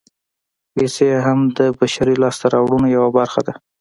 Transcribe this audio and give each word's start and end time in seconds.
پیسې 0.73 1.07
هم 1.25 1.39
د 1.57 1.59
بشري 1.79 2.15
لاسته 2.23 2.45
راوړنو 2.53 2.87
یوه 2.95 3.09
برخه 3.17 3.41
ده 3.47 3.53